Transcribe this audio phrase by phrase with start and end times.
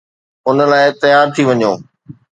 [0.47, 1.73] ان لاءِ تيار ٿي وڃو.